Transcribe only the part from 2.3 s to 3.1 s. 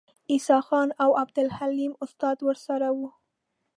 ورسره وو.